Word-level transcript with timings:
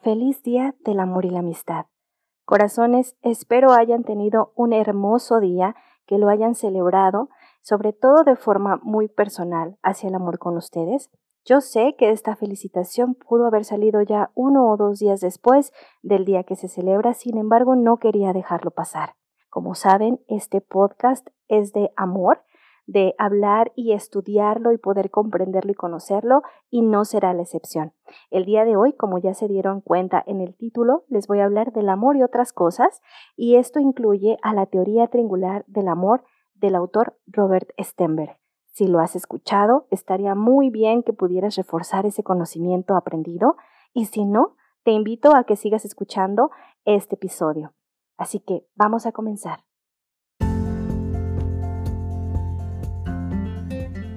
Feliz 0.00 0.44
Día 0.44 0.76
del 0.84 1.00
Amor 1.00 1.24
y 1.24 1.30
la 1.30 1.40
Amistad. 1.40 1.86
Corazones, 2.44 3.16
espero 3.20 3.72
hayan 3.72 4.04
tenido 4.04 4.52
un 4.54 4.72
hermoso 4.72 5.40
día, 5.40 5.74
que 6.06 6.18
lo 6.18 6.28
hayan 6.28 6.54
celebrado, 6.54 7.30
sobre 7.62 7.92
todo 7.92 8.22
de 8.22 8.36
forma 8.36 8.78
muy 8.82 9.08
personal 9.08 9.76
hacia 9.82 10.08
el 10.08 10.14
amor 10.14 10.38
con 10.38 10.56
ustedes. 10.56 11.10
Yo 11.44 11.60
sé 11.60 11.96
que 11.98 12.10
esta 12.10 12.36
felicitación 12.36 13.16
pudo 13.16 13.46
haber 13.46 13.64
salido 13.64 14.00
ya 14.02 14.30
uno 14.34 14.70
o 14.70 14.76
dos 14.76 15.00
días 15.00 15.20
después 15.20 15.72
del 16.02 16.24
día 16.24 16.44
que 16.44 16.54
se 16.54 16.68
celebra, 16.68 17.12
sin 17.12 17.36
embargo 17.36 17.74
no 17.74 17.98
quería 17.98 18.32
dejarlo 18.32 18.70
pasar. 18.70 19.14
Como 19.50 19.74
saben, 19.74 20.20
este 20.28 20.60
podcast 20.60 21.26
es 21.48 21.72
de 21.72 21.90
amor 21.96 22.44
de 22.88 23.14
hablar 23.18 23.70
y 23.76 23.92
estudiarlo 23.92 24.72
y 24.72 24.78
poder 24.78 25.10
comprenderlo 25.10 25.70
y 25.70 25.74
conocerlo, 25.74 26.42
y 26.70 26.80
no 26.80 27.04
será 27.04 27.34
la 27.34 27.42
excepción. 27.42 27.92
El 28.30 28.46
día 28.46 28.64
de 28.64 28.76
hoy, 28.76 28.94
como 28.94 29.18
ya 29.18 29.34
se 29.34 29.46
dieron 29.46 29.82
cuenta 29.82 30.24
en 30.26 30.40
el 30.40 30.56
título, 30.56 31.04
les 31.08 31.26
voy 31.26 31.40
a 31.40 31.44
hablar 31.44 31.72
del 31.72 31.90
amor 31.90 32.16
y 32.16 32.22
otras 32.22 32.54
cosas, 32.54 33.02
y 33.36 33.56
esto 33.56 33.78
incluye 33.78 34.38
a 34.42 34.54
la 34.54 34.64
teoría 34.64 35.06
triangular 35.08 35.64
del 35.68 35.86
amor 35.86 36.24
del 36.54 36.74
autor 36.74 37.18
Robert 37.26 37.68
Stenberg. 37.78 38.38
Si 38.64 38.88
lo 38.88 39.00
has 39.00 39.16
escuchado, 39.16 39.86
estaría 39.90 40.34
muy 40.34 40.70
bien 40.70 41.02
que 41.02 41.12
pudieras 41.12 41.56
reforzar 41.56 42.06
ese 42.06 42.22
conocimiento 42.22 42.96
aprendido, 42.96 43.56
y 43.92 44.06
si 44.06 44.24
no, 44.24 44.56
te 44.82 44.92
invito 44.92 45.36
a 45.36 45.44
que 45.44 45.56
sigas 45.56 45.84
escuchando 45.84 46.50
este 46.86 47.16
episodio. 47.16 47.74
Así 48.16 48.40
que 48.40 48.66
vamos 48.74 49.04
a 49.04 49.12
comenzar. 49.12 49.67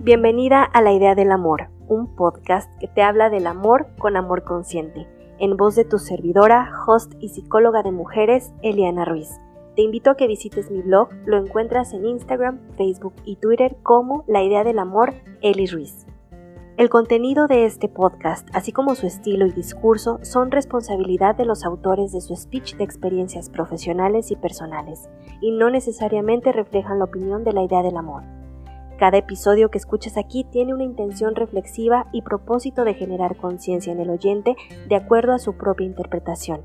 Bienvenida 0.03 0.63
a 0.63 0.81
La 0.81 0.93
Idea 0.93 1.13
del 1.13 1.31
Amor, 1.31 1.69
un 1.87 2.15
podcast 2.15 2.75
que 2.79 2.87
te 2.87 3.03
habla 3.03 3.29
del 3.29 3.45
amor 3.45 3.85
con 3.99 4.17
amor 4.17 4.43
consciente, 4.43 5.07
en 5.37 5.57
voz 5.57 5.75
de 5.75 5.85
tu 5.85 5.99
servidora, 5.99 6.71
host 6.87 7.13
y 7.19 7.29
psicóloga 7.29 7.83
de 7.83 7.91
mujeres, 7.91 8.51
Eliana 8.63 9.05
Ruiz. 9.05 9.29
Te 9.75 9.83
invito 9.83 10.09
a 10.09 10.17
que 10.17 10.25
visites 10.25 10.71
mi 10.71 10.81
blog, 10.81 11.09
lo 11.27 11.37
encuentras 11.37 11.93
en 11.93 12.07
Instagram, 12.07 12.61
Facebook 12.77 13.13
y 13.25 13.35
Twitter 13.35 13.77
como 13.83 14.23
La 14.25 14.41
Idea 14.41 14.63
del 14.63 14.79
Amor, 14.79 15.13
Eli 15.43 15.67
Ruiz. 15.67 16.07
El 16.77 16.89
contenido 16.89 17.45
de 17.45 17.65
este 17.65 17.87
podcast, 17.87 18.49
así 18.53 18.71
como 18.71 18.95
su 18.95 19.05
estilo 19.05 19.45
y 19.45 19.51
discurso, 19.51 20.17
son 20.23 20.49
responsabilidad 20.49 21.35
de 21.35 21.45
los 21.45 21.63
autores 21.63 22.11
de 22.11 22.21
su 22.21 22.35
speech 22.35 22.75
de 22.75 22.85
experiencias 22.85 23.51
profesionales 23.51 24.31
y 24.31 24.35
personales, 24.35 25.11
y 25.41 25.51
no 25.51 25.69
necesariamente 25.69 26.51
reflejan 26.51 26.97
la 26.97 27.05
opinión 27.05 27.43
de 27.43 27.53
la 27.53 27.61
idea 27.61 27.83
del 27.83 27.97
amor. 27.97 28.23
Cada 29.01 29.17
episodio 29.17 29.71
que 29.71 29.79
escuchas 29.79 30.15
aquí 30.15 30.43
tiene 30.43 30.75
una 30.75 30.83
intención 30.83 31.33
reflexiva 31.33 32.05
y 32.11 32.21
propósito 32.21 32.83
de 32.83 32.93
generar 32.93 33.35
conciencia 33.35 33.91
en 33.91 33.99
el 33.99 34.11
oyente 34.11 34.55
de 34.87 34.95
acuerdo 34.95 35.33
a 35.33 35.39
su 35.39 35.53
propia 35.53 35.87
interpretación. 35.87 36.61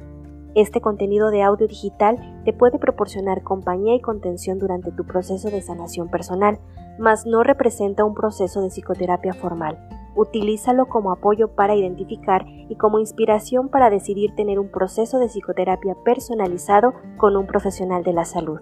Este 0.54 0.82
contenido 0.82 1.30
de 1.30 1.42
audio 1.42 1.66
digital 1.66 2.42
te 2.44 2.52
puede 2.52 2.78
proporcionar 2.78 3.42
compañía 3.42 3.94
y 3.94 4.02
contención 4.02 4.58
durante 4.58 4.92
tu 4.92 5.06
proceso 5.06 5.48
de 5.48 5.62
sanación 5.62 6.10
personal, 6.10 6.58
mas 6.98 7.24
no 7.24 7.42
representa 7.42 8.04
un 8.04 8.12
proceso 8.12 8.60
de 8.60 8.68
psicoterapia 8.68 9.32
formal. 9.32 9.78
Utilízalo 10.14 10.90
como 10.90 11.12
apoyo 11.12 11.54
para 11.54 11.74
identificar 11.74 12.44
y 12.68 12.76
como 12.76 12.98
inspiración 12.98 13.70
para 13.70 13.88
decidir 13.88 14.34
tener 14.34 14.58
un 14.58 14.68
proceso 14.68 15.18
de 15.18 15.28
psicoterapia 15.28 15.96
personalizado 16.04 16.92
con 17.16 17.34
un 17.34 17.46
profesional 17.46 18.02
de 18.02 18.12
la 18.12 18.26
salud. 18.26 18.60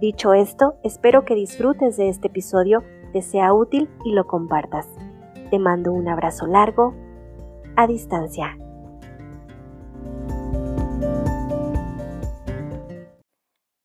Dicho 0.00 0.32
esto, 0.32 0.78
espero 0.82 1.26
que 1.26 1.34
disfrutes 1.34 1.98
de 1.98 2.08
este 2.08 2.28
episodio, 2.28 2.82
te 3.12 3.20
sea 3.20 3.52
útil 3.52 3.90
y 4.02 4.12
lo 4.12 4.26
compartas. 4.26 4.88
Te 5.50 5.58
mando 5.58 5.92
un 5.92 6.08
abrazo 6.08 6.46
largo, 6.46 6.94
a 7.76 7.86
distancia. 7.86 8.56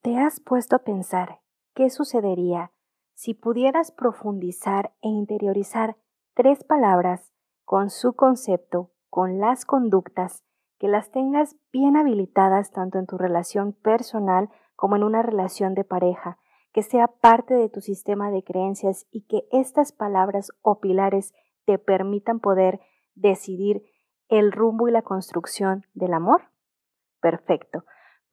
¿Te 0.02 0.18
has 0.18 0.40
puesto 0.40 0.78
a 0.78 0.84
pensar 0.86 1.42
qué 1.74 1.90
sucedería 1.90 2.72
si 3.14 3.34
pudieras 3.34 3.92
profundizar 3.92 4.94
e 5.02 5.10
interiorizar 5.10 5.98
tres 6.34 6.64
palabras 6.64 7.34
con 7.66 7.90
su 7.90 8.14
concepto, 8.14 8.90
con 9.10 9.42
las 9.42 9.66
conductas, 9.66 10.46
que 10.80 10.88
las 10.88 11.12
tengas 11.12 11.58
bien 11.74 11.98
habilitadas 11.98 12.72
tanto 12.72 13.00
en 13.00 13.06
tu 13.06 13.18
relación 13.18 13.74
personal 13.74 14.50
como 14.76 14.96
en 14.96 15.04
una 15.04 15.22
relación 15.22 15.74
de 15.74 15.84
pareja, 15.84 16.38
que 16.74 16.82
sea 16.82 17.08
parte 17.08 17.54
de 17.54 17.70
tu 17.70 17.82
sistema 17.82 18.32
de 18.32 18.44
creencias 18.44 19.08
y 19.12 19.22
que 19.22 19.48
estas 19.52 19.92
palabras 19.92 20.52
o 20.62 20.80
pilares 20.80 21.34
te 21.66 21.78
permitan 21.80 22.40
poder 22.40 22.82
decidir 23.16 23.84
el 24.28 24.52
rumbo 24.52 24.88
y 24.88 24.92
la 24.92 25.02
construcción 25.02 25.86
del 25.94 26.14
amor? 26.14 26.50
Perfecto. 27.22 27.86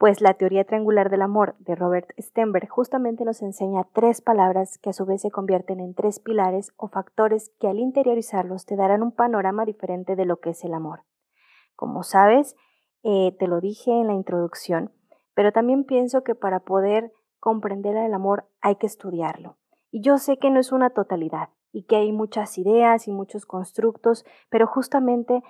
Pues 0.03 0.21
la 0.21 0.35
teoría 0.35 0.65
triangular 0.65 1.11
del 1.11 1.23
amor 1.23 1.55
de 1.61 1.77
Robert 1.77 2.11
Stenberg 2.19 2.69
justamente 2.69 3.25
nos 3.25 3.41
enseña 3.41 3.87
tres 3.93 4.21
palabras 4.21 4.79
que 4.79 4.91
a 4.91 4.93
su 4.93 5.07
vez 5.07 5.23
se 5.23 5.31
convierten 5.31 5.79
en 5.79 5.95
tres 5.95 6.19
pilares 6.19 6.73
o 6.77 6.89
factores 6.89 7.53
que 7.61 7.69
al 7.69 7.79
interiorizarlos 7.79 8.67
te 8.67 8.75
darán 8.75 9.05
un 9.05 9.13
panorama 9.13 9.65
diferente 9.65 10.17
de 10.17 10.25
lo 10.25 10.41
que 10.41 10.51
es 10.51 10.65
el 10.65 10.75
amor. 10.75 11.05
Como 11.77 12.03
sabes, 12.03 12.57
eh, 13.05 13.37
te 13.39 13.47
lo 13.47 13.61
dije 13.61 13.93
en 13.93 14.09
la 14.09 14.15
introducción, 14.15 14.91
pero 15.35 15.53
también 15.53 15.85
pienso 15.85 16.23
que 16.25 16.35
para 16.35 16.61
poder 16.61 17.13
comprender 17.41 17.97
el 17.97 18.15
amor 18.15 18.49
hay 18.61 18.77
que 18.77 18.87
estudiarlo. 18.87 19.57
Y 19.91 20.01
yo 20.01 20.19
sé 20.19 20.39
que 20.39 20.51
no 20.51 20.61
es 20.61 20.73
una 20.73 20.91
totalidad 20.91 21.51
y 21.73 21.85
que 21.85 21.97
hay 21.97 22.13
muchas 22.13 22.57
ideas 22.59 23.09
y 23.09 23.13
muchos 23.13 23.47
constructos, 23.47 24.25
pero 24.49 24.67
justamente 24.67 25.43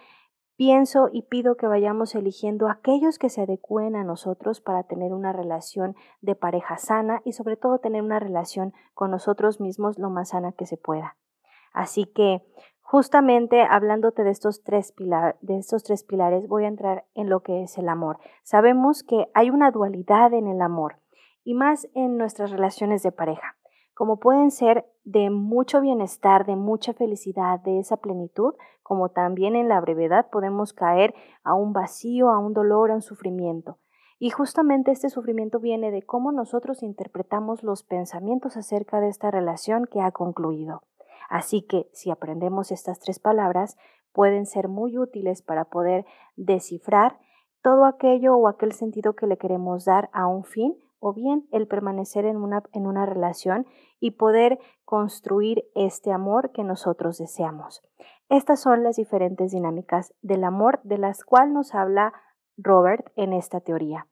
pienso 0.56 1.08
y 1.12 1.22
pido 1.22 1.56
que 1.56 1.66
vayamos 1.66 2.14
eligiendo 2.14 2.68
aquellos 2.68 3.18
que 3.18 3.28
se 3.28 3.42
adecúen 3.42 3.96
a 3.96 4.04
nosotros 4.04 4.60
para 4.60 4.84
tener 4.84 5.12
una 5.12 5.32
relación 5.32 5.96
de 6.20 6.34
pareja 6.34 6.78
sana 6.78 7.20
y 7.24 7.32
sobre 7.32 7.56
todo 7.56 7.78
tener 7.78 8.02
una 8.02 8.20
relación 8.20 8.72
con 8.94 9.10
nosotros 9.10 9.60
mismos 9.60 9.98
lo 9.98 10.10
más 10.10 10.30
sana 10.30 10.52
que 10.52 10.66
se 10.66 10.76
pueda. 10.76 11.16
Así 11.72 12.04
que 12.04 12.42
Justamente 12.92 13.62
hablándote 13.62 14.22
de 14.22 14.28
estos, 14.28 14.64
tres 14.64 14.94
de 15.40 15.56
estos 15.56 15.82
tres 15.82 16.04
pilares, 16.04 16.46
voy 16.46 16.66
a 16.66 16.68
entrar 16.68 17.06
en 17.14 17.30
lo 17.30 17.40
que 17.40 17.62
es 17.62 17.78
el 17.78 17.88
amor. 17.88 18.18
Sabemos 18.42 19.02
que 19.02 19.30
hay 19.32 19.48
una 19.48 19.70
dualidad 19.70 20.34
en 20.34 20.46
el 20.46 20.60
amor 20.60 20.96
y 21.42 21.54
más 21.54 21.88
en 21.94 22.18
nuestras 22.18 22.50
relaciones 22.50 23.02
de 23.02 23.10
pareja, 23.10 23.56
como 23.94 24.18
pueden 24.18 24.50
ser 24.50 24.84
de 25.04 25.30
mucho 25.30 25.80
bienestar, 25.80 26.44
de 26.44 26.54
mucha 26.54 26.92
felicidad, 26.92 27.60
de 27.60 27.78
esa 27.78 27.96
plenitud, 27.96 28.56
como 28.82 29.08
también 29.08 29.56
en 29.56 29.70
la 29.70 29.80
brevedad 29.80 30.28
podemos 30.28 30.74
caer 30.74 31.14
a 31.44 31.54
un 31.54 31.72
vacío, 31.72 32.28
a 32.28 32.38
un 32.38 32.52
dolor, 32.52 32.90
a 32.90 32.96
un 32.96 33.00
sufrimiento. 33.00 33.78
Y 34.18 34.28
justamente 34.28 34.90
este 34.90 35.08
sufrimiento 35.08 35.60
viene 35.60 35.90
de 35.90 36.02
cómo 36.02 36.30
nosotros 36.30 36.82
interpretamos 36.82 37.62
los 37.62 37.84
pensamientos 37.84 38.58
acerca 38.58 39.00
de 39.00 39.08
esta 39.08 39.30
relación 39.30 39.86
que 39.86 40.02
ha 40.02 40.12
concluido. 40.12 40.82
Así 41.32 41.62
que 41.62 41.88
si 41.94 42.10
aprendemos 42.10 42.70
estas 42.72 43.00
tres 43.00 43.18
palabras, 43.18 43.78
pueden 44.12 44.44
ser 44.44 44.68
muy 44.68 44.98
útiles 44.98 45.40
para 45.40 45.64
poder 45.64 46.04
descifrar 46.36 47.18
todo 47.62 47.86
aquello 47.86 48.36
o 48.36 48.48
aquel 48.48 48.72
sentido 48.72 49.14
que 49.14 49.26
le 49.26 49.38
queremos 49.38 49.86
dar 49.86 50.10
a 50.12 50.26
un 50.26 50.44
fin 50.44 50.76
o 51.00 51.14
bien 51.14 51.48
el 51.50 51.66
permanecer 51.66 52.26
en 52.26 52.36
una, 52.36 52.62
en 52.74 52.86
una 52.86 53.06
relación 53.06 53.66
y 53.98 54.10
poder 54.10 54.58
construir 54.84 55.64
este 55.74 56.12
amor 56.12 56.52
que 56.52 56.64
nosotros 56.64 57.16
deseamos. 57.16 57.82
Estas 58.28 58.60
son 58.60 58.82
las 58.82 58.96
diferentes 58.96 59.52
dinámicas 59.52 60.12
del 60.20 60.44
amor 60.44 60.80
de 60.82 60.98
las 60.98 61.24
cuales 61.24 61.54
nos 61.54 61.74
habla 61.74 62.12
Robert 62.58 63.10
en 63.16 63.32
esta 63.32 63.60
teoría. 63.60 64.06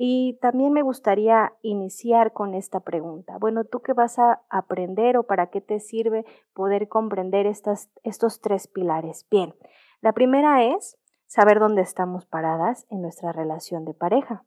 Y 0.00 0.38
también 0.40 0.72
me 0.72 0.82
gustaría 0.82 1.54
iniciar 1.60 2.32
con 2.32 2.54
esta 2.54 2.78
pregunta. 2.78 3.36
Bueno, 3.38 3.64
¿tú 3.64 3.80
qué 3.80 3.94
vas 3.94 4.20
a 4.20 4.42
aprender 4.48 5.16
o 5.16 5.24
para 5.24 5.50
qué 5.50 5.60
te 5.60 5.80
sirve 5.80 6.24
poder 6.54 6.86
comprender 6.86 7.46
estas, 7.46 7.90
estos 8.04 8.40
tres 8.40 8.68
pilares? 8.68 9.26
Bien, 9.28 9.56
la 10.00 10.12
primera 10.12 10.62
es 10.62 10.96
saber 11.26 11.58
dónde 11.58 11.82
estamos 11.82 12.26
paradas 12.26 12.86
en 12.90 13.02
nuestra 13.02 13.32
relación 13.32 13.84
de 13.84 13.92
pareja, 13.92 14.44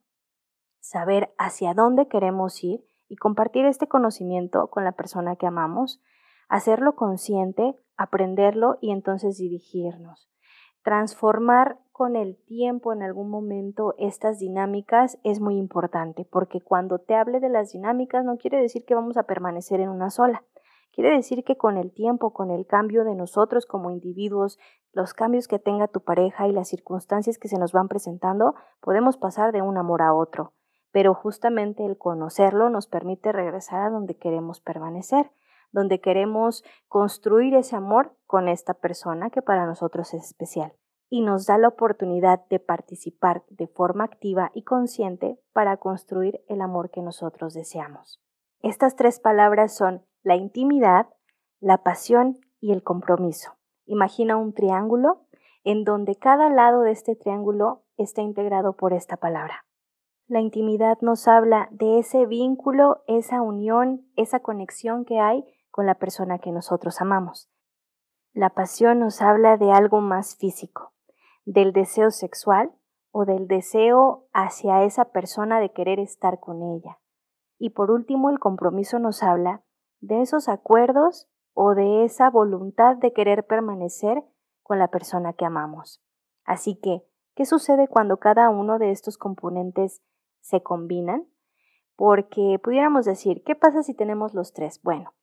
saber 0.79 1.33
hacia 1.37 1.73
dónde 1.73 2.07
queremos 2.07 2.63
ir 2.63 2.85
y 3.09 3.17
compartir 3.17 3.65
este 3.65 3.89
conocimiento 3.89 4.69
con 4.69 4.85
la 4.85 4.93
persona 4.93 5.35
que 5.35 5.47
amamos, 5.47 6.01
hacerlo 6.47 6.95
consciente, 6.95 7.75
aprenderlo 7.97 8.77
y 8.79 8.91
entonces 8.91 9.37
dirigirnos. 9.37 10.29
Transformar 10.81 11.77
con 12.01 12.15
el 12.15 12.35
tiempo 12.35 12.93
en 12.93 13.03
algún 13.03 13.29
momento 13.29 13.93
estas 13.99 14.39
dinámicas 14.39 15.19
es 15.23 15.39
muy 15.39 15.59
importante 15.59 16.25
porque 16.25 16.59
cuando 16.59 16.97
te 16.97 17.13
hable 17.13 17.39
de 17.39 17.49
las 17.49 17.73
dinámicas 17.73 18.25
no 18.25 18.39
quiere 18.39 18.59
decir 18.59 18.85
que 18.85 18.95
vamos 18.95 19.17
a 19.17 19.27
permanecer 19.27 19.79
en 19.81 19.89
una 19.89 20.09
sola. 20.09 20.43
Quiere 20.91 21.15
decir 21.15 21.43
que 21.43 21.57
con 21.57 21.77
el 21.77 21.93
tiempo, 21.93 22.33
con 22.33 22.49
el 22.49 22.65
cambio 22.65 23.03
de 23.03 23.13
nosotros 23.13 23.67
como 23.67 23.91
individuos, 23.91 24.57
los 24.93 25.13
cambios 25.13 25.47
que 25.47 25.59
tenga 25.59 25.87
tu 25.87 25.99
pareja 26.01 26.47
y 26.47 26.53
las 26.53 26.69
circunstancias 26.69 27.37
que 27.37 27.49
se 27.49 27.59
nos 27.59 27.71
van 27.71 27.87
presentando, 27.87 28.55
podemos 28.79 29.17
pasar 29.17 29.51
de 29.51 29.61
un 29.61 29.77
amor 29.77 30.01
a 30.01 30.15
otro. 30.15 30.53
Pero 30.91 31.13
justamente 31.13 31.85
el 31.85 31.99
conocerlo 31.99 32.71
nos 32.71 32.87
permite 32.87 33.31
regresar 33.31 33.83
a 33.83 33.91
donde 33.91 34.17
queremos 34.17 34.59
permanecer, 34.59 35.29
donde 35.71 36.01
queremos 36.01 36.63
construir 36.87 37.53
ese 37.53 37.75
amor 37.75 38.17
con 38.25 38.47
esta 38.47 38.73
persona 38.73 39.29
que 39.29 39.43
para 39.43 39.67
nosotros 39.67 40.15
es 40.15 40.23
especial. 40.23 40.73
Y 41.13 41.19
nos 41.19 41.45
da 41.45 41.57
la 41.57 41.67
oportunidad 41.67 42.47
de 42.47 42.59
participar 42.59 43.43
de 43.49 43.67
forma 43.67 44.05
activa 44.05 44.49
y 44.53 44.63
consciente 44.63 45.37
para 45.51 45.75
construir 45.75 46.41
el 46.47 46.61
amor 46.61 46.89
que 46.89 47.01
nosotros 47.01 47.53
deseamos. 47.53 48.21
Estas 48.61 48.95
tres 48.95 49.19
palabras 49.19 49.75
son 49.75 50.05
la 50.23 50.37
intimidad, 50.37 51.09
la 51.59 51.83
pasión 51.83 52.39
y 52.61 52.71
el 52.71 52.81
compromiso. 52.81 53.57
Imagina 53.85 54.37
un 54.37 54.53
triángulo 54.53 55.25
en 55.65 55.83
donde 55.83 56.15
cada 56.15 56.49
lado 56.49 56.81
de 56.81 56.91
este 56.91 57.17
triángulo 57.17 57.83
está 57.97 58.21
integrado 58.21 58.77
por 58.77 58.93
esta 58.93 59.17
palabra. 59.17 59.65
La 60.27 60.39
intimidad 60.39 60.97
nos 61.01 61.27
habla 61.27 61.67
de 61.71 61.99
ese 61.99 62.25
vínculo, 62.25 63.03
esa 63.07 63.41
unión, 63.41 64.07
esa 64.15 64.39
conexión 64.39 65.03
que 65.03 65.19
hay 65.19 65.43
con 65.71 65.85
la 65.85 65.95
persona 65.95 66.39
que 66.39 66.53
nosotros 66.53 67.01
amamos. 67.01 67.51
La 68.31 68.51
pasión 68.51 68.99
nos 68.99 69.21
habla 69.21 69.57
de 69.57 69.73
algo 69.73 69.99
más 69.99 70.37
físico, 70.37 70.90
del 71.45 71.73
deseo 71.73 72.11
sexual 72.11 72.71
o 73.11 73.25
del 73.25 73.47
deseo 73.47 74.27
hacia 74.33 74.83
esa 74.83 75.05
persona 75.05 75.59
de 75.59 75.71
querer 75.71 75.99
estar 75.99 76.39
con 76.39 76.61
ella. 76.63 76.99
Y 77.57 77.71
por 77.71 77.91
último, 77.91 78.29
el 78.29 78.39
compromiso 78.39 78.99
nos 78.99 79.21
habla 79.21 79.63
de 79.99 80.21
esos 80.21 80.49
acuerdos 80.49 81.29
o 81.53 81.75
de 81.75 82.05
esa 82.05 82.29
voluntad 82.29 82.97
de 82.97 83.13
querer 83.13 83.45
permanecer 83.45 84.23
con 84.63 84.79
la 84.79 84.87
persona 84.87 85.33
que 85.33 85.45
amamos. 85.45 86.01
Así 86.43 86.79
que, 86.79 87.05
¿qué 87.35 87.45
sucede 87.45 87.87
cuando 87.87 88.17
cada 88.17 88.49
uno 88.49 88.79
de 88.79 88.91
estos 88.91 89.17
componentes 89.17 90.01
se 90.39 90.63
combinan? 90.63 91.27
Porque 91.95 92.59
pudiéramos 92.63 93.05
decir, 93.05 93.43
¿qué 93.43 93.55
pasa 93.55 93.83
si 93.83 93.93
tenemos 93.93 94.33
los 94.33 94.53
tres? 94.53 94.81
Bueno, 94.81 95.13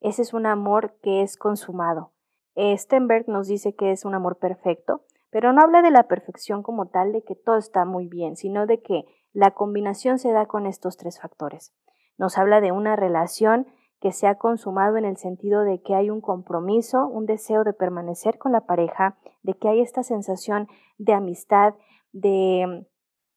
ese 0.00 0.22
es 0.22 0.34
un 0.34 0.46
amor 0.46 0.98
que 1.02 1.22
es 1.22 1.36
consumado. 1.36 2.12
Stenberg 2.56 3.28
nos 3.28 3.48
dice 3.48 3.74
que 3.74 3.92
es 3.92 4.04
un 4.04 4.14
amor 4.14 4.38
perfecto, 4.38 5.04
pero 5.30 5.52
no 5.52 5.60
habla 5.60 5.82
de 5.82 5.90
la 5.90 6.04
perfección 6.04 6.62
como 6.62 6.86
tal, 6.86 7.12
de 7.12 7.22
que 7.22 7.34
todo 7.34 7.56
está 7.56 7.84
muy 7.84 8.06
bien, 8.06 8.36
sino 8.36 8.66
de 8.66 8.80
que 8.80 9.04
la 9.32 9.52
combinación 9.52 10.18
se 10.18 10.32
da 10.32 10.46
con 10.46 10.66
estos 10.66 10.96
tres 10.96 11.20
factores. 11.20 11.74
Nos 12.16 12.38
habla 12.38 12.60
de 12.60 12.72
una 12.72 12.96
relación 12.96 13.66
que 14.00 14.12
se 14.12 14.26
ha 14.26 14.36
consumado 14.36 14.96
en 14.96 15.04
el 15.04 15.16
sentido 15.16 15.64
de 15.64 15.82
que 15.82 15.94
hay 15.94 16.10
un 16.10 16.20
compromiso, 16.20 17.06
un 17.06 17.26
deseo 17.26 17.64
de 17.64 17.72
permanecer 17.72 18.38
con 18.38 18.52
la 18.52 18.62
pareja, 18.62 19.18
de 19.42 19.54
que 19.54 19.68
hay 19.68 19.80
esta 19.80 20.02
sensación 20.02 20.68
de 20.98 21.12
amistad, 21.12 21.74
de, 22.12 22.86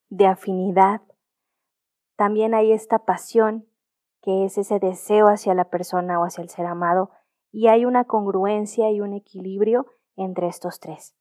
de 0.10 0.26
afinidad. 0.28 1.02
También 2.16 2.54
hay 2.54 2.72
esta 2.72 3.00
pasión, 3.00 3.66
que 4.22 4.46
es 4.46 4.58
ese 4.58 4.80
deseo 4.80 5.28
hacia 5.28 5.56
la 5.56 5.66
persona 5.66 6.20
o 6.20 6.24
hacia 6.24 6.44
el 6.44 6.50
ser 6.50 6.68
amado, 6.68 7.10
y 7.52 7.68
hay 7.68 7.86
una 7.86 8.06
congruencia 8.06 8.92
y 8.92 9.02
un 9.02 9.14
equilibrio 9.14 9.88
entre 10.16 10.48
estos 10.48 10.80
tres. 10.80 11.16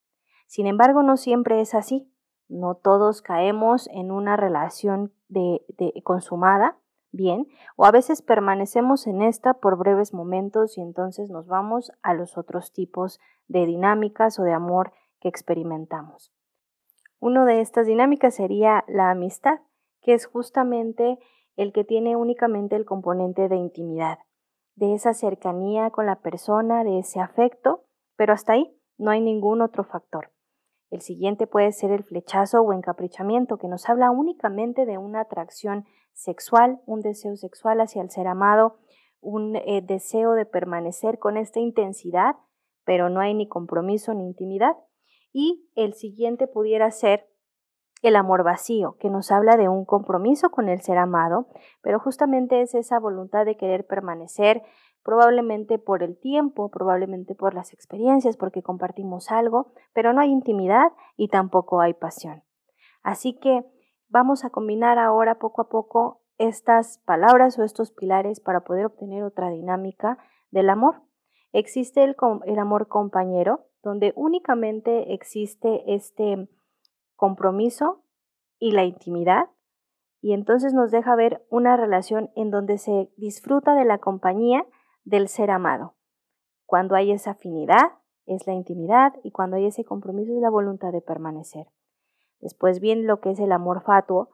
Sin 0.51 0.67
embargo, 0.67 1.05
no 1.05 1.17
siempre 1.17 1.61
es 1.61 1.77
así. 1.77 2.13
No 2.49 2.75
todos 2.75 3.23
caemos 3.23 3.89
en 3.93 4.11
una 4.11 4.37
relación 4.37 5.13
de, 5.29 5.63
consumada, 6.03 6.77
bien, 7.13 7.47
o 7.77 7.85
a 7.85 7.93
veces 7.93 8.21
permanecemos 8.21 9.07
en 9.07 9.23
esta 9.23 9.55
por 9.55 9.79
breves 9.79 10.13
momentos 10.13 10.77
y 10.77 10.81
entonces 10.81 11.31
nos 11.31 11.47
vamos 11.47 11.93
a 12.03 12.15
los 12.15 12.37
otros 12.37 12.73
tipos 12.73 13.21
de 13.47 13.65
dinámicas 13.65 14.41
o 14.41 14.43
de 14.43 14.53
amor 14.53 14.93
que 15.21 15.29
experimentamos. 15.29 16.33
Una 17.21 17.45
de 17.45 17.61
estas 17.61 17.87
dinámicas 17.87 18.35
sería 18.35 18.85
la 18.89 19.13
amistad, 19.13 19.61
que 20.03 20.15
es 20.15 20.27
justamente 20.27 21.21
el 21.55 21.73
que 21.73 21.85
tiene 21.85 22.17
únicamente 22.17 22.75
el 22.75 22.87
componente 22.87 23.49
de 23.49 23.55
intimidad, 23.55 24.19
de 24.75 24.95
esa 24.95 25.15
cercanía 25.15 25.91
con 25.91 26.07
la 26.07 26.17
persona, 26.17 26.83
de 26.83 26.99
ese 26.99 27.21
afecto, 27.21 27.85
pero 28.17 28.33
hasta 28.33 28.55
ahí 28.55 28.77
no 28.99 29.13
hay 29.13 29.21
ningún 29.21 29.63
otro 29.63 29.85
factor. 29.85 30.33
El 30.91 31.03
siguiente 31.03 31.47
puede 31.47 31.73
ser 31.73 31.93
el 31.93 32.03
flechazo 32.03 32.61
o 32.63 32.73
encaprichamiento, 32.73 33.59
que 33.59 33.69
nos 33.69 33.89
habla 33.89 34.11
únicamente 34.11 34.87
de 34.87 34.99
una 34.99 35.21
atracción 35.21 35.87
sexual, 36.13 36.81
un 36.85 37.01
deseo 37.01 37.37
sexual 37.37 37.81
hacia 37.81 38.03
el 38.03 38.11
ser 38.11 38.27
amado, 38.27 38.79
un 39.21 39.57
eh, 39.57 39.83
deseo 39.83 40.33
de 40.33 40.47
permanecer 40.47 41.19
con 41.19 41.37
esta 41.37 41.61
intensidad, 41.61 42.37
pero 42.85 43.09
no 43.09 43.21
hay 43.21 43.35
ni 43.35 43.47
compromiso 43.47 44.15
ni 44.15 44.25
intimidad. 44.27 44.77
Y 45.33 45.71
el 45.77 45.95
siguiente 45.95 46.49
pudiera 46.49 46.91
ser 46.91 47.31
el 48.03 48.17
amor 48.17 48.43
vacío, 48.43 48.97
que 48.99 49.11
nos 49.11 49.31
habla 49.31 49.57
de 49.57 49.69
un 49.69 49.85
compromiso 49.85 50.51
con 50.51 50.69
el 50.69 50.81
ser 50.81 50.99
amado, 50.99 51.49
pero 51.83 52.01
justamente 52.01 52.63
es 52.63 52.75
esa 52.75 52.99
voluntad 52.99 53.45
de 53.45 53.57
querer 53.57 53.87
permanecer, 53.87 54.63
probablemente 55.03 55.79
por 55.79 56.03
el 56.03 56.19
tiempo, 56.19 56.71
probablemente 56.71 57.35
por 57.35 57.55
las 57.55 57.73
experiencias, 57.73 58.37
porque 58.37 58.63
compartimos 58.63 59.31
algo, 59.31 59.73
pero 59.93 60.13
no 60.13 60.21
hay 60.21 60.31
intimidad 60.31 60.93
y 61.17 61.29
tampoco 61.29 61.81
hay 61.81 61.95
pasión. 61.95 62.43
Así 63.03 63.39
que 63.39 63.65
vamos 64.09 64.45
a 64.45 64.51
combinar 64.51 64.99
ahora 64.99 65.39
poco 65.39 65.63
a 65.63 65.69
poco 65.69 66.23
estas 66.39 66.99
palabras 67.05 67.59
o 67.59 67.65
estos 67.65 67.93
pilares 67.93 68.41
para 68.41 68.61
poder 68.61 68.87
obtener 68.87 69.23
otra 69.25 69.51
dinámica 69.51 70.19
del 70.51 70.71
amor. 70.71 71.03
Existe 71.53 72.03
el, 72.05 72.59
amor 72.59 72.89
compañero, 72.89 73.67
donde 73.83 74.13
únicamente 74.17 75.15
existe 75.15 75.95
este 75.95 76.49
compromiso 77.17 78.05
y 78.59 78.73
la 78.73 78.85
intimidad, 78.85 79.49
y 80.23 80.33
entonces 80.33 80.75
nos 80.75 80.91
deja 80.91 81.17
ver 81.17 81.45
una 81.51 81.77
relación 81.77 82.31
en 82.37 82.51
donde 82.51 82.79
se 82.79 83.11
disfruta 83.17 83.75
de 83.75 83.85
la 83.85 83.99
compañía 83.99 84.67
del 85.11 85.29
ser 85.29 85.51
amado. 85.51 85.97
Cuando 86.67 86.95
hay 86.95 87.11
esa 87.11 87.33
afinidad, 87.33 87.99
es 88.27 88.47
la 88.47 88.55
intimidad 88.55 89.15
y 89.25 89.33
cuando 89.33 89.57
hay 89.57 89.67
ese 89.67 89.85
compromiso 89.85 90.33
es 90.33 90.41
la 90.41 90.51
voluntad 90.51 90.93
de 90.93 91.03
permanecer. 91.03 91.67
Después 92.39 92.79
viene 92.79 93.03
lo 93.03 93.21
que 93.21 93.33
es 93.33 93.41
el 93.41 93.51
amor 93.51 93.83
fatuo, 93.83 94.31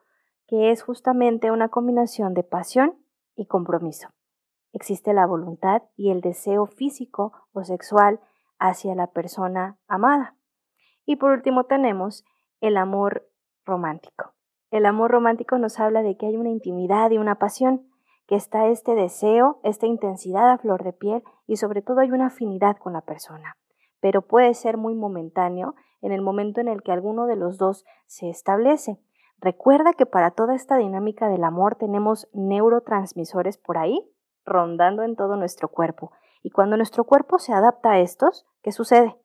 que 0.46 0.70
es 0.70 0.82
justamente 0.82 1.50
una 1.50 1.70
combinación 1.70 2.34
de 2.34 2.43
pasión 2.43 2.94
y 3.34 3.46
compromiso. 3.46 4.11
Existe 4.73 5.14
la 5.14 5.26
voluntad 5.26 5.82
y 5.96 6.11
el 6.11 6.20
deseo 6.20 6.67
físico 6.67 7.32
o 7.52 7.64
sexual 7.64 8.20
hacia 8.58 8.94
la 8.94 9.06
persona 9.06 9.79
amada. 9.88 10.37
Y 11.06 11.17
por 11.17 11.32
último 11.32 11.64
tenemos 11.64 12.25
el 12.61 12.76
amor 12.76 13.31
romántico. 13.64 14.34
El 14.70 14.84
amor 14.84 15.11
romántico 15.11 15.56
nos 15.56 15.81
habla 15.81 16.02
de 16.02 16.19
que 16.19 16.26
hay 16.26 16.37
una 16.37 16.50
intimidad 16.50 17.11
y 17.12 17.19
una 17.19 17.38
pasión, 17.38 17.88
que 18.26 18.34
está 18.34 18.69
este 18.69 18.94
deseo, 18.94 19.61
esta 19.62 19.87
intensidad 19.87 20.50
a 20.50 20.58
flor 20.58 20.82
de 20.84 20.93
piel 20.93 21.23
y 21.46 21.56
sobre 21.56 21.82
todo 21.82 22.00
hay 22.00 22.11
una 22.11 22.26
afinidad 22.26 22.76
con 22.76 22.93
la 22.93 23.02
persona. 23.02 23.56
Pero 24.00 24.23
puede 24.23 24.55
ser 24.55 24.76
muy 24.76 24.94
momentáneo 24.94 25.75
en 26.00 26.12
el 26.12 26.23
momento 26.23 26.61
en 26.61 26.69
el 26.69 26.82
que 26.82 26.93
alguno 26.93 27.26
de 27.26 27.37
los 27.37 27.58
dos 27.58 27.84
se 28.06 28.28
establece. 28.28 28.99
Recuerda 29.38 29.93
que 29.93 30.06
para 30.06 30.31
toda 30.31 30.55
esta 30.55 30.77
dinámica 30.77 31.29
del 31.29 31.44
amor 31.44 31.77
tenemos 31.77 32.29
neurotransmisores 32.32 33.58
por 33.58 33.79
ahí 33.79 34.10
rondando 34.44 35.03
en 35.03 35.17
todo 35.17 35.36
nuestro 35.36 35.69
cuerpo. 35.69 36.12
Y 36.43 36.51
cuando 36.51 36.77
nuestro 36.77 37.05
cuerpo 37.05 37.39
se 37.39 37.53
adapta 37.53 37.93
a 37.93 37.98
estos, 37.98 38.46
¿qué 38.62 38.72
sucede? 38.72 39.17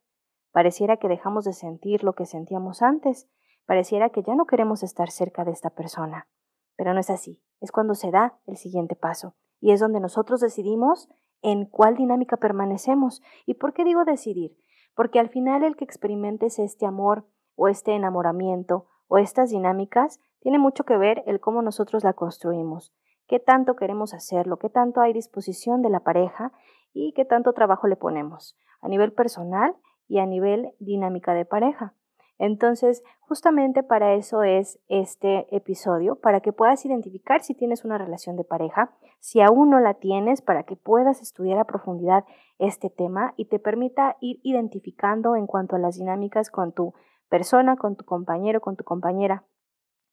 Pareciera 0.51 0.97
que 0.97 1.07
dejamos 1.07 1.45
de 1.45 1.53
sentir 1.53 2.03
lo 2.03 2.13
que 2.13 2.25
sentíamos 2.25 2.81
antes. 2.81 3.29
Pareciera 3.65 4.09
que 4.09 4.23
ya 4.23 4.35
no 4.35 4.45
queremos 4.45 4.83
estar 4.83 5.11
cerca 5.11 5.45
de 5.45 5.51
esta 5.51 5.69
persona. 5.69 6.27
Pero 6.75 6.93
no 6.93 6.99
es 6.99 7.09
así, 7.09 7.41
es 7.61 7.71
cuando 7.71 7.95
se 7.95 8.11
da 8.11 8.37
el 8.47 8.57
siguiente 8.57 8.95
paso 8.95 9.35
y 9.61 9.71
es 9.71 9.79
donde 9.79 9.99
nosotros 9.99 10.41
decidimos 10.41 11.07
en 11.41 11.65
cuál 11.65 11.95
dinámica 11.95 12.37
permanecemos. 12.37 13.21
¿Y 13.45 13.55
por 13.55 13.73
qué 13.73 13.83
digo 13.83 14.03
decidir? 14.03 14.57
Porque 14.95 15.19
al 15.19 15.29
final 15.29 15.63
el 15.63 15.75
que 15.75 15.85
experimentes 15.85 16.59
este 16.59 16.85
amor 16.85 17.25
o 17.55 17.67
este 17.67 17.93
enamoramiento 17.93 18.87
o 19.07 19.17
estas 19.17 19.51
dinámicas 19.51 20.19
tiene 20.39 20.59
mucho 20.59 20.83
que 20.83 20.97
ver 20.97 21.23
el 21.27 21.39
cómo 21.39 21.61
nosotros 21.61 22.03
la 22.03 22.13
construimos, 22.13 22.93
qué 23.27 23.39
tanto 23.39 23.75
queremos 23.75 24.13
hacerlo, 24.13 24.57
qué 24.57 24.69
tanto 24.69 25.01
hay 25.01 25.13
disposición 25.13 25.81
de 25.81 25.89
la 25.89 26.01
pareja 26.01 26.51
y 26.93 27.13
qué 27.13 27.25
tanto 27.25 27.53
trabajo 27.53 27.87
le 27.87 27.95
ponemos 27.95 28.57
a 28.81 28.87
nivel 28.87 29.13
personal 29.13 29.75
y 30.07 30.19
a 30.19 30.25
nivel 30.25 30.73
dinámica 30.79 31.33
de 31.33 31.45
pareja. 31.45 31.93
Entonces, 32.41 33.03
justamente 33.19 33.83
para 33.83 34.15
eso 34.15 34.41
es 34.41 34.79
este 34.87 35.45
episodio, 35.55 36.15
para 36.15 36.39
que 36.39 36.51
puedas 36.51 36.83
identificar 36.83 37.43
si 37.43 37.53
tienes 37.53 37.85
una 37.85 37.99
relación 37.99 38.35
de 38.35 38.43
pareja, 38.43 38.95
si 39.19 39.41
aún 39.41 39.69
no 39.69 39.79
la 39.79 39.93
tienes, 39.93 40.41
para 40.41 40.63
que 40.63 40.75
puedas 40.75 41.21
estudiar 41.21 41.59
a 41.59 41.65
profundidad 41.65 42.25
este 42.57 42.89
tema 42.89 43.35
y 43.37 43.45
te 43.45 43.59
permita 43.59 44.17
ir 44.21 44.39
identificando 44.41 45.35
en 45.35 45.45
cuanto 45.45 45.75
a 45.75 45.79
las 45.79 45.99
dinámicas 45.99 46.49
con 46.49 46.71
tu 46.71 46.95
persona, 47.29 47.75
con 47.75 47.95
tu 47.95 48.05
compañero, 48.05 48.59
con 48.59 48.75
tu 48.75 48.83
compañera. 48.83 49.43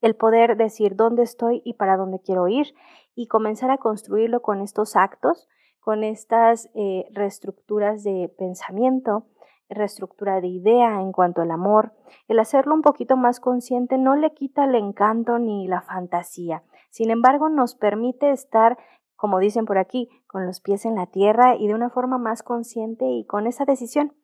El 0.03 0.15
poder 0.15 0.59
decir 0.59 0.97
dónde 0.97 1.23
estoy 1.23 1.63
y 1.65 1.73
para 1.75 1.97
dónde 1.97 2.21
quiero 2.21 2.47
ir 2.47 2.75
y 3.15 3.29
comenzar 3.29 3.71
a 3.71 3.79
construirlo 3.79 4.43
con 4.43 4.61
estos 4.61 4.97
actos, 4.97 5.49
con 5.81 6.05
estas 6.05 6.69
eh, 6.75 7.09
reestructuras 7.11 8.05
de 8.05 8.31
pensamiento, 8.37 9.25
reestructura 9.69 10.41
de 10.41 10.49
idea 10.49 11.01
en 11.01 11.13
cuanto 11.13 11.43
al 11.43 11.51
amor, 11.51 11.93
el 12.27 12.39
hacerlo 12.39 12.75
un 12.75 12.83
poquito 12.83 13.17
más 13.17 13.41
consciente 13.41 13.99
no 13.99 14.17
le 14.17 14.33
quita 14.33 14.65
el 14.65 14.75
encanto 14.75 15.39
ni 15.39 15.69
la 15.69 15.83
fantasía. 15.83 16.63
Sin 16.91 17.11
embargo, 17.11 17.49
nos 17.49 17.75
permite 17.75 18.31
estar, 18.31 18.79
como 19.17 19.39
dicen 19.39 19.65
por 19.65 19.79
aquí, 19.79 20.09
con 20.27 20.47
los 20.47 20.61
pies 20.61 20.85
en 20.85 20.95
la 20.95 21.07
tierra 21.07 21.57
y 21.57 21.69
de 21.69 21.75
una 21.75 21.91
forma 21.91 22.19
más 22.19 22.43
consciente 22.43 23.07
y 23.07 23.25
con 23.27 23.47
esa 23.47 23.65
decisión. 23.65 24.15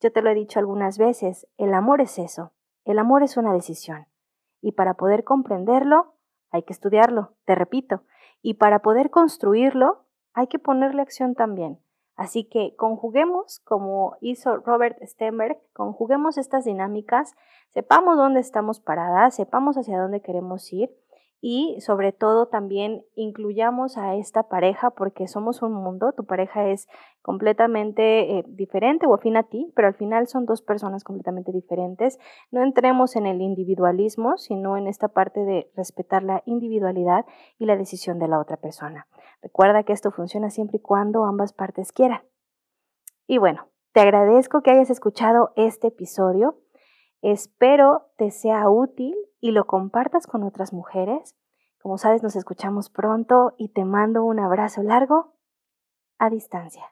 Yo 0.00 0.12
te 0.12 0.22
lo 0.22 0.30
he 0.30 0.34
dicho 0.34 0.58
algunas 0.58 0.98
veces, 0.98 1.46
el 1.58 1.74
amor 1.74 2.00
es 2.00 2.18
eso, 2.18 2.52
el 2.84 2.98
amor 2.98 3.22
es 3.22 3.36
una 3.36 3.52
decisión. 3.52 4.06
Y 4.60 4.72
para 4.72 4.94
poder 4.94 5.24
comprenderlo, 5.24 6.14
hay 6.50 6.64
que 6.64 6.72
estudiarlo, 6.72 7.34
te 7.44 7.54
repito. 7.54 8.04
Y 8.42 8.54
para 8.54 8.80
poder 8.80 9.10
construirlo, 9.10 10.06
hay 10.34 10.46
que 10.46 10.58
ponerle 10.58 11.02
acción 11.02 11.34
también. 11.34 11.81
Así 12.16 12.44
que 12.44 12.74
conjuguemos, 12.76 13.60
como 13.60 14.16
hizo 14.20 14.58
Robert 14.58 14.98
Stenberg, 15.02 15.58
conjuguemos 15.72 16.38
estas 16.38 16.64
dinámicas, 16.64 17.34
sepamos 17.70 18.16
dónde 18.16 18.40
estamos 18.40 18.80
paradas, 18.80 19.34
sepamos 19.34 19.76
hacia 19.76 20.00
dónde 20.00 20.20
queremos 20.20 20.72
ir 20.72 20.90
y 21.44 21.80
sobre 21.80 22.12
todo 22.12 22.46
también 22.46 23.04
incluyamos 23.16 23.98
a 23.98 24.14
esta 24.14 24.44
pareja 24.44 24.90
porque 24.90 25.26
somos 25.26 25.60
un 25.60 25.72
mundo, 25.72 26.12
tu 26.12 26.24
pareja 26.24 26.68
es 26.68 26.86
completamente 27.20 28.38
eh, 28.38 28.44
diferente 28.46 29.06
o 29.06 29.14
afín 29.14 29.36
a 29.36 29.42
ti, 29.42 29.72
pero 29.74 29.88
al 29.88 29.94
final 29.94 30.28
son 30.28 30.46
dos 30.46 30.62
personas 30.62 31.02
completamente 31.02 31.50
diferentes. 31.50 32.20
No 32.52 32.62
entremos 32.62 33.16
en 33.16 33.26
el 33.26 33.40
individualismo, 33.40 34.36
sino 34.36 34.76
en 34.76 34.86
esta 34.86 35.08
parte 35.08 35.40
de 35.40 35.68
respetar 35.74 36.22
la 36.22 36.44
individualidad 36.46 37.26
y 37.58 37.66
la 37.66 37.76
decisión 37.76 38.20
de 38.20 38.28
la 38.28 38.38
otra 38.38 38.56
persona. 38.56 39.08
Recuerda 39.42 39.82
que 39.82 39.92
esto 39.92 40.10
funciona 40.12 40.50
siempre 40.50 40.78
y 40.78 40.80
cuando 40.80 41.24
ambas 41.24 41.52
partes 41.52 41.92
quieran. 41.92 42.22
Y 43.26 43.38
bueno, 43.38 43.68
te 43.92 44.00
agradezco 44.00 44.62
que 44.62 44.70
hayas 44.70 44.90
escuchado 44.90 45.52
este 45.56 45.88
episodio. 45.88 46.60
Espero 47.20 48.10
te 48.16 48.30
sea 48.30 48.70
útil 48.70 49.14
y 49.40 49.50
lo 49.50 49.66
compartas 49.66 50.26
con 50.26 50.44
otras 50.44 50.72
mujeres. 50.72 51.36
Como 51.80 51.98
sabes, 51.98 52.22
nos 52.22 52.36
escuchamos 52.36 52.88
pronto 52.88 53.54
y 53.58 53.70
te 53.70 53.84
mando 53.84 54.24
un 54.24 54.38
abrazo 54.38 54.82
largo 54.82 55.34
a 56.18 56.30
distancia. 56.30 56.84